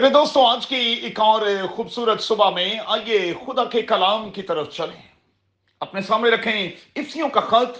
میرے 0.00 0.12
دوستوں 0.12 0.46
آج 0.46 0.66
کی 0.66 0.76
ایک 0.76 1.20
اور 1.20 1.42
خوبصورت 1.76 2.22
صبح 2.22 2.50
میں 2.50 2.78
آئیے 2.86 3.34
خدا 3.46 3.64
کے 3.64 3.82
کلام 3.82 4.30
کی 4.30 4.42
طرف 4.42 4.72
چلیں۔ 4.72 5.02
اپنے 5.80 6.00
سامنے 6.00 6.30
رکھیں 6.30 6.70
افسیوں 6.96 7.28
کا 7.28 7.40
خط، 7.40 7.78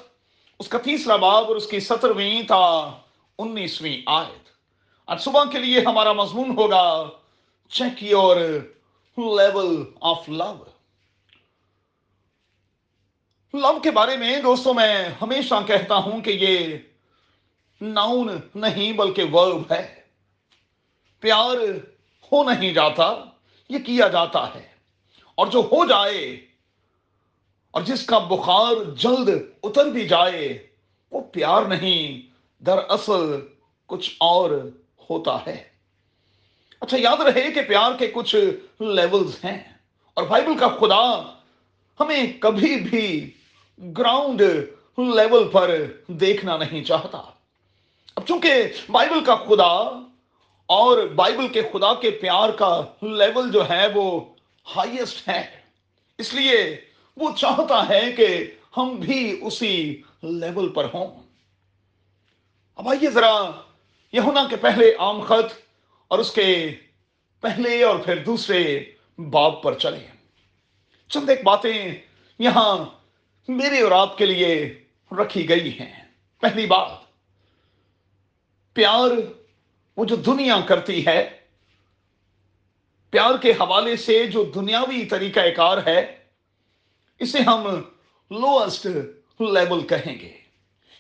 اس 0.59 0.69
کا 0.69 0.79
تیسرا 0.79 1.17
باب 1.17 1.45
اور 1.45 1.57
اس 1.57 1.67
کی 1.67 1.81
سترویں 1.81 2.43
تا 2.43 2.91
انیسویں 3.39 4.03
آیت۔ 4.07 4.49
آج 5.07 5.21
صبح 5.21 5.45
کے 5.45 5.59
لیے 5.59 5.81
ہمارا 5.81 6.13
مضمون 6.13 6.59
ہوگا، 6.59 7.09
check 7.69 8.03
your 8.03 8.37
level 9.17 9.85
of 10.01 10.29
love. 10.29 10.65
Love 13.55 13.81
کے 13.83 13.91
بارے 13.91 14.17
میں 14.17 14.41
دوستوں 14.41 14.75
میں 14.75 15.09
ہمیشہ 15.23 15.55
کہتا 15.67 15.97
ہوں 15.97 16.21
کہ 16.21 16.31
یہ 16.31 16.79
ناؤن 17.81 18.29
نہیں 18.55 18.93
بلکہ 18.93 19.25
ورب 19.33 19.73
ہے۔ 19.73 20.01
پیار 21.21 21.57
ہو 22.33 22.51
نہیں 22.51 22.75
جاتا، 22.75 23.25
یہ 23.69 23.79
کیا 23.79 24.09
جاتا 24.09 24.55
ہے۔ 24.55 24.69
اور 25.35 25.47
جو 25.47 25.59
ہو 25.59 25.87
جائے، 25.87 26.47
اور 27.71 27.83
جس 27.83 28.07
کا 28.07 28.19
بخار 28.19 28.85
جلد 28.85 29.29
اتر 29.63 29.87
بھی 29.87 30.09
جائے، 30.09 30.67
وہ 31.11 31.21
پیار 31.21 31.63
نہیں، 31.63 32.31
دراصل 32.63 33.41
کچھ 33.87 34.11
اور 34.21 34.51
ہوتا 35.11 35.39
ہے۔ 35.47 35.65
اچھا 36.81 36.97
یاد 37.01 37.21
رہے 37.21 37.51
کہ 37.51 37.63
پیار 37.63 37.93
کے 37.99 38.07
کچھ 38.07 38.37
لیولز 38.81 39.45
ہیں۔ 39.45 39.73
اور 40.15 40.25
بائبل 40.25 40.59
کا 40.59 40.69
خدا 40.69 41.37
ہمیں 42.01 42.33
کبھی 42.41 42.77
بھی 42.77 43.31
گراؤنڈ 43.99 44.43
لیول 44.99 45.49
پر 45.49 45.85
دیکھنا 46.07 46.57
نہیں 46.57 46.85
چاہتا۔ 46.85 47.23
اب 48.17 48.27
چونکہ 48.27 48.63
بائبل 48.89 49.25
کا 49.25 49.35
خدا 49.35 50.07
اور 50.71 51.07
بائبل 51.07 51.49
کے 51.49 51.63
خدا 51.73 51.95
کے 51.95 52.11
پیار 52.11 52.49
کا 52.49 52.85
لیول 53.03 53.51
جو 53.53 53.69
ہے 53.71 53.87
وہ 53.95 54.21
ہائیسٹ 54.77 55.29
ہے۔ 55.29 55.61
اس 56.19 56.35
لیے 56.35 56.81
وہ 57.17 57.31
چاہتا 57.37 57.89
ہے 57.89 58.13
کہ 58.13 58.51
ہم 58.77 58.97
بھی 58.97 59.41
اسی 59.43 60.03
لیول 60.23 60.69
پر 60.69 60.85
ہوں۔ 60.95 61.23
اب 62.77 62.89
آئیے 62.89 63.11
ذرا 63.11 63.51
یہونا 64.13 64.47
کے 64.51 64.57
پہلے 64.57 64.95
عام 64.99 65.21
خط 65.21 65.53
اور 66.09 66.19
اس 66.19 66.31
کے 66.31 66.75
پہلے 67.41 67.83
اور 67.85 67.99
پھر 67.99 68.25
دوسرے 68.25 68.85
باب 69.19 69.63
پر 69.63 69.79
چلے 69.79 70.07
چند 71.09 71.31
ایک 71.31 71.45
باتیں 71.45 71.97
یہاں 72.39 72.85
میرے 73.49 73.81
اور 73.81 73.93
آپ 73.93 74.19
کے 74.19 74.27
لیے 74.27 74.83
رکھی 75.13 75.49
گئی 75.49 75.79
ہیں۔ 75.79 76.05
پہلی 76.41 76.67
بات، 76.67 76.91
پیار 78.75 79.11
وہ 79.97 80.05
جو 80.05 80.17
دنیا 80.17 80.61
کرتی 80.61 81.07
ہے، 81.07 81.31
پیار 83.11 83.37
کے 83.43 83.51
حوالے 83.51 83.97
سے 83.97 84.27
جو 84.27 84.45
دنیاوی 84.45 85.05
طریقہ 85.05 85.41
کار 85.57 85.79
ہے، 85.87 86.17
اسے 87.19 87.39
ہم 87.39 87.65
لوئسٹ 88.31 88.87
لیول 89.41 89.87
کہیں 89.87 90.21
گے۔ 90.21 90.39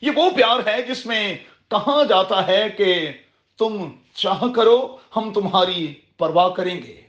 یہ 0.02 0.10
وہ 0.16 0.30
پیار 0.30 0.66
ہے 0.66 0.82
جس 0.82 1.06
میں 1.06 1.36
کہا 1.68 2.04
جاتا 2.08 2.46
ہے 2.46 2.70
کہ 2.76 3.12
تم 3.58 3.90
چاہ 4.14 4.44
کرو، 4.56 4.96
ہم 5.16 5.32
تمہاری 5.32 5.94
پرواہ 6.18 6.48
کریں 6.48 6.82
گے۔ 6.82 7.00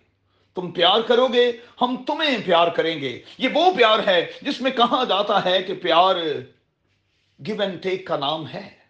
تم 0.56 0.72
پیار 0.72 1.02
کرو 1.02 1.28
گے، 1.28 1.52
ہم 1.82 2.04
تمہیں 2.08 2.38
پیار 2.46 2.68
کریں 2.68 3.02
گے۔ 3.02 3.22
یہ 3.38 3.50
وہ 3.54 3.74
پیار 3.74 4.00
ہے 4.08 4.32
جس 4.42 4.62
میں 4.62 4.72
کہا 4.72 5.04
جاتا 5.04 5.46
ہے 5.46 5.64
کہ 5.64 5.74
پیار 5.74 6.16
گیو 7.48 7.62
اینڈ 7.62 7.84
ٹیک 7.84 8.08
کا 8.08 8.18
نام 8.18 8.48
ہے۔ 8.48 8.81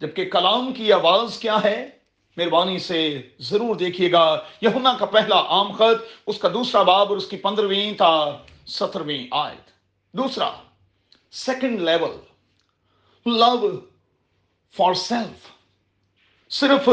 جبکہ 0.00 0.30
کلام 0.30 0.72
کی 0.72 0.92
آواز 0.92 1.38
کیا 1.38 1.58
ہے؟ 1.64 1.88
مہربانی 2.36 2.78
سے 2.78 3.22
ضرور 3.38 3.76
دیکھیے 3.76 4.12
گا۔ 4.12 4.40
یمنا 4.62 4.96
کا 4.98 5.06
پہلا 5.06 5.36
عام 5.36 5.72
خط، 5.72 6.04
اس 6.26 6.38
کا 6.38 6.48
دوسرا 6.48 6.82
باب 6.82 7.08
اور 7.08 7.16
اس 7.16 7.26
کی 7.26 7.36
پندرہویں 7.36 7.92
تا 7.92 8.36
سترویں 8.66 9.26
آیت۔ 9.30 9.70
دوسرا 10.12 10.50
second 11.30 11.80
level 11.80 12.16
love 13.26 13.80
for 14.76 14.94
self 14.94 15.48
صرف 16.52 16.88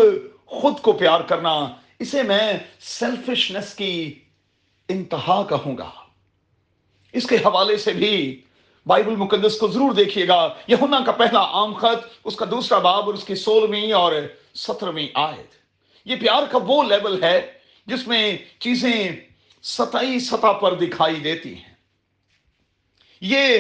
خود 0.46 0.80
کو 0.82 0.92
پیار 0.92 1.22
کرنا، 1.22 1.68
اسے 2.00 2.24
میں 2.24 2.54
سیلفشنس 2.80 3.74
کی 3.74 4.20
انتہا 4.88 5.44
کہوں 5.50 5.78
گا۔ 5.78 5.90
اس 7.12 7.28
کے 7.28 7.36
حوالے 7.36 7.78
سے 7.78 7.92
بھی 7.92 8.42
بائبل 8.86 9.16
مقدس 9.16 9.58
کو 9.58 9.68
ضرور 9.68 9.92
دیکھیے 9.92 10.28
گا۔ 10.28 10.54
یہونا 10.68 11.00
کا 11.06 11.12
پہلا 11.12 11.42
عام 11.42 11.74
خط، 11.74 12.06
اس 12.24 12.36
کا 12.36 12.46
دوسرا 12.52 12.80
باب 12.80 13.06
اور 13.06 13.14
اس 13.14 13.24
کی 13.24 13.36
سولہویں 13.36 13.92
اور 13.92 14.14
سترویں 14.56 15.08
آیت۔ 15.14 15.54
یہ 16.06 16.16
پیار 16.16 16.44
کا 16.52 16.60
وہ 16.68 16.84
لیول 16.84 17.24
ہے 17.24 17.54
جس 17.86 18.08
میں 18.08 18.38
چیزیں 18.60 19.12
سطحی 19.64 20.20
سطح 20.20 20.52
پر 20.52 20.74
دکھائی 20.74 21.16
دیتی 21.16 21.56
ہیں۔ 21.56 21.74
یہ 23.22 23.60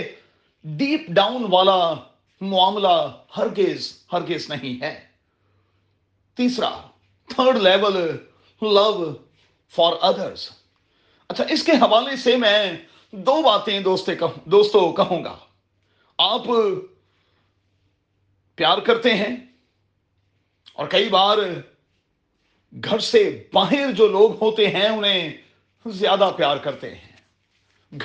ڈیپ 0.64 1.02
ڈاؤن 1.08 1.46
والا 1.50 1.94
معاملہ 2.42 3.12
ہرگز 3.38 3.94
ہرگز 4.14 4.50
نہیں 4.50 4.82
ہے۔ 4.82 5.08
تیسرا، 6.36 6.82
third 7.28 7.58
level, 7.58 8.18
love 8.62 9.14
for 9.70 9.94
others 10.02 10.50
اچھا 11.28 11.44
اس 11.50 11.64
کے 11.64 11.72
حوالے 11.72 12.16
سے 12.16 12.36
میں 12.36 12.72
دو 13.14 13.42
باتیں 13.42 13.80
دوستے 13.80 14.16
کہوں 14.16 14.50
دوستو 14.50 14.92
کہوں 14.92 15.24
گا۔ 15.24 15.38
آپ 16.18 16.42
پیار 18.56 18.78
کرتے 18.78 19.14
ہیں 19.14 19.36
اور 20.74 20.88
کئی 20.88 21.10
بار 21.10 21.38
گھر 22.84 23.00
سے 23.00 23.44
باہر 23.54 23.92
جو 23.92 24.08
لوگ 24.08 24.44
ہوتے 24.44 24.68
ہیں 24.68 24.88
انہیں 24.88 25.38
زیادہ 25.86 26.32
پیار 26.38 26.58
کرتے 26.58 26.96
ہیں۔ 26.96 27.12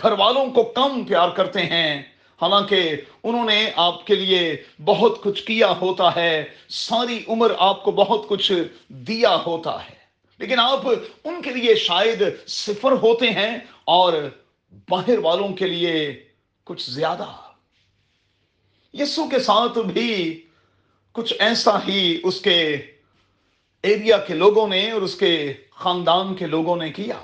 گھر 0.03 0.13
والوں 0.13 0.51
کو 0.51 0.63
کم 0.63 1.05
پیار 1.05 1.31
کرتے 1.31 1.61
ہیں۔ 1.61 2.03
حالانکہ 2.43 2.97
انہوں 3.23 3.45
نے 3.45 3.71
آپ 3.77 4.07
کے 4.07 4.15
لیے 4.15 4.63
بہت 4.85 5.23
کچھ 5.23 5.45
کیا 5.45 5.71
ہوتا 5.71 6.17
ہے۔ 6.17 6.45
ساری 6.69 7.25
عمر 7.29 7.53
آپ 7.59 7.85
کو 7.85 7.91
بہت 7.91 8.29
کچھ 8.29 8.53
دیا 8.89 9.37
ہوتا 9.47 9.85
ہے۔ 9.85 9.95
لیکن 10.39 10.59
آپ 10.59 10.81
ان 11.25 11.43
کے 11.43 11.51
لیے 11.51 11.75
شاید 11.75 12.23
صفر 12.47 12.93
ہوتے 12.93 13.31
ہیں 13.31 13.59
اور 13.85 14.13
باہر 14.89 15.19
والوں 15.19 15.49
کے 15.49 15.67
لیے 15.67 16.25
کچھ 16.65 16.91
زیادہ۔ 16.91 17.27
یسو 18.93 19.29
کے 19.29 19.39
ساتھ 19.39 19.79
بھی 19.79 20.43
کچھ 21.13 21.35
ایسا 21.39 21.79
ہی 21.89 22.21
اس 22.25 22.41
کے 22.41 22.77
ایریا 23.83 24.17
کے 24.17 24.35
لوگوں 24.35 24.69
نے 24.69 24.91
اور 24.91 25.03
اس 25.03 25.15
کے 25.15 25.55
خاندان 25.71 26.35
کے 26.35 26.47
لوگوں 26.47 26.77
نے 26.77 26.93
کیا۔ 26.93 27.19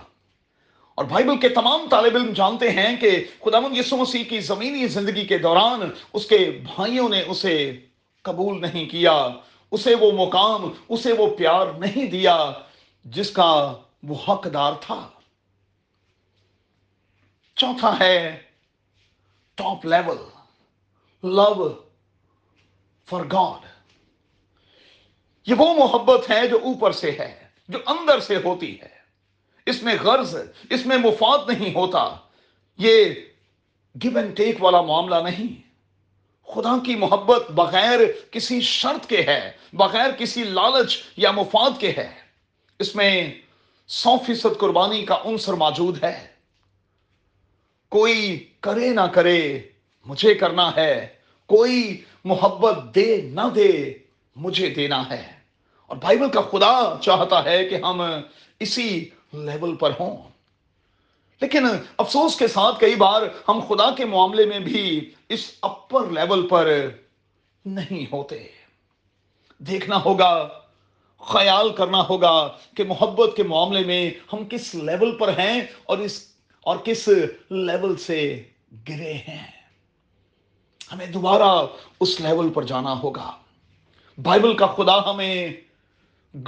اور 0.94 1.04
بائبل 1.04 1.38
کے 1.38 1.49
تمام 1.49 1.87
طالب 1.91 2.16
علم 2.16 2.33
جانتے 2.33 2.71
ہیں 2.71 2.97
کہ 2.97 3.25
خدا 3.44 3.60
من 3.60 3.77
یسو 3.77 3.97
مسیح 3.97 4.25
کی 4.25 4.41
زمینی 4.41 4.87
زندگی 4.87 5.27
کے 5.27 5.38
دوران 5.38 5.81
اس 6.12 6.27
کے 6.27 6.60
بھائیوں 6.75 7.09
نے 7.09 7.22
اسے 7.22 7.81
قبول 8.22 8.60
نہیں 8.60 8.88
کیا، 8.88 9.28
اسے 9.71 9.94
وہ 9.94 10.12
مقام، 10.12 10.72
اسے 10.88 11.12
وہ 11.12 11.37
پیار 11.37 11.66
نہیں 11.66 12.06
دیا 12.06 12.53
جس 13.04 13.31
کا 13.31 13.77
وہ 14.03 14.15
حقدار 14.28 14.72
تھا۔ 14.81 15.09
چوتھا 17.65 17.99
ہے 18.01 18.43
top 19.55 19.85
level 19.85 20.17
love 21.23 21.83
for 23.07 23.21
God 23.33 23.67
یہ 25.47 25.55
وہ 25.59 25.75
محبت 25.75 26.31
ہے 26.31 26.49
جو 26.49 26.59
اوپر 26.63 26.93
سے 26.93 27.11
ہے، 27.11 27.47
جو 27.69 27.79
اندر 27.87 28.21
سے 28.21 28.37
ہوتی 28.45 28.81
ہے۔ 28.81 28.89
اس 29.67 29.83
میں 29.83 29.95
غرض، 30.03 30.37
اس 30.71 30.87
میں 30.87 30.97
مفاد 30.97 31.39
نہیں 31.49 31.75
ہوتا۔ 31.75 32.17
یہ 32.79 33.05
گو 34.05 34.19
اینڈ 34.19 34.37
ٹیک 34.37 34.63
والا 34.65 34.81
معاملہ 34.81 35.15
نہیں۔ 35.15 35.63
خدا 36.47 36.77
کی 36.87 36.97
محبت 36.97 37.51
بغیر 37.51 37.99
کسی 38.31 38.61
شرط 38.61 39.07
کے 39.07 39.23
ہے، 39.23 39.53
بغیر 39.73 40.11
کسی 40.19 40.45
لالچ 40.45 41.03
یا 41.17 41.31
مفاد 41.31 41.81
کے 41.81 41.93
ہے۔ 41.97 42.15
اس 42.79 42.97
میں 42.97 43.41
سو 43.87 44.17
فیصد 44.27 44.60
قربانی 44.60 45.05
کا 45.05 45.19
عنصر 45.25 45.53
موجود 45.53 46.05
ہے۔ 46.05 46.34
کوئی 47.95 48.49
کرے 48.61 48.91
نہ 48.91 49.01
کرے 49.01 49.63
مجھے 50.05 50.35
کرنا 50.35 50.77
ہے، 50.77 51.07
کوئی 51.47 52.03
محبت 52.25 52.95
دے 52.95 53.21
نہ 53.21 53.41
دے 53.55 53.95
مجھے 54.37 54.71
دینا 54.71 55.11
ہے۔ 55.11 55.33
اور 55.87 55.97
بائبل 55.97 56.31
کا 56.31 56.41
خدا 56.41 56.99
چاہتا 57.01 57.45
ہے 57.45 57.65
کہ 57.65 57.75
ہم 57.75 58.03
اسی 58.61 59.09
لیول 59.33 59.77
پر 59.77 59.91
ہوں۔ 60.01 60.17
لیکن 61.41 61.67
افسوس 61.99 62.37
کے 62.37 62.49
ساتھ 62.49 62.81
کئی 62.81 62.95
بار 62.95 63.23
ہم 63.49 63.61
خدا 63.69 63.95
کے 63.95 64.05
معاملے 64.05 64.47
میں 64.47 64.59
بھی 64.59 65.11
اس 65.29 65.53
اپر 65.63 66.11
لیول 66.11 66.49
پر 66.49 66.91
نہیں 67.67 68.13
ہوتے۔ 68.13 68.49
دیکھنا 69.59 70.05
ہوگا، 70.05 70.49
خیال 71.19 71.73
کرنا 71.73 72.09
ہوگا 72.09 72.57
کہ 72.77 72.85
محبت 72.85 73.37
کے 73.37 73.43
معاملے 73.43 73.85
میں 73.85 74.11
ہم 74.33 74.45
کس 74.45 74.75
لیول 74.75 75.19
پر 75.19 75.29
ہیں 75.29 75.61
اور 75.85 75.99
اس 75.99 76.34
اور 76.65 76.77
کس 76.77 77.09
لیول 77.51 77.97
سے 77.97 78.43
گرے 78.89 79.13
ہیں؟ 79.13 79.47
ہمیں 80.93 81.07
دوبارہ 81.07 81.66
اس 82.01 82.21
لیول 82.21 82.49
پر 82.49 82.63
جانا 82.63 83.01
ہوگا۔ 83.01 83.37
بائبل 84.22 84.57
کا 84.57 84.66
خدا 84.66 85.11
ہمیں 85.11 85.53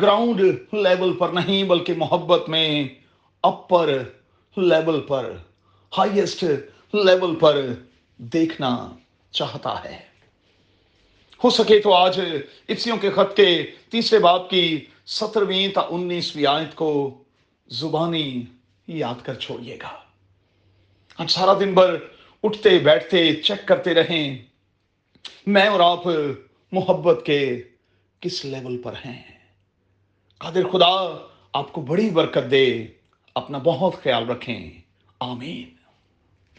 گراؤنڈ 0.00 0.40
لیول 0.72 1.12
پر 1.12 1.28
نہیں 1.28 1.64
بلکہ 1.64 1.92
محبت 1.96 2.48
میں 2.48 2.88
اپر 3.42 4.02
لیول 4.56 5.00
پر 5.00 5.36
ہائیسٹ 5.98 6.44
لیول 6.92 7.36
پر 7.36 7.66
دیکھنا 8.16 8.88
چاہتا 9.30 9.84
ہے۔ 9.84 9.98
ہو 11.44 11.50
سکے 11.50 11.78
تو 11.78 11.94
آج 11.94 12.20
افسیوں 12.68 12.96
کے 12.96 13.10
خط 13.10 13.36
کے 13.36 13.70
تیسرے 13.90 14.18
باپ 14.18 14.50
کی 14.50 14.86
سترویں 15.06 15.68
تا 15.68 15.80
انیسویں 15.80 16.46
آیت 16.46 16.74
کو 16.74 17.22
زبانی 17.68 18.42
یاد 18.86 19.24
کر 19.24 19.34
چھوڑیے 19.34 19.78
گا۔ 19.82 20.05
ہم 21.20 21.26
سارا 21.26 21.54
دن 21.60 21.74
بھر 21.74 21.96
اٹھتے 22.42 22.78
بیٹھتے 22.78 23.34
چیک 23.34 23.68
کرتے 23.68 23.94
رہیں۔ 23.94 24.42
میں 25.46 25.66
اور 25.66 25.80
آپ 25.80 26.06
محبت 26.72 27.26
کے 27.26 27.62
کس 28.20 28.44
لیول 28.44 28.82
پر 28.82 28.92
ہیں؟ 28.92 29.22
قادر 30.38 30.68
خدا 30.68 31.26
آپ 31.52 31.72
کو 31.72 31.80
بڑی 31.80 32.10
برکت 32.10 32.50
دے، 32.50 32.86
اپنا 33.34 33.58
بہت 33.58 34.02
خیال 34.02 34.30
رکھیں۔ 34.30 34.70
آمین۔ 35.20 35.75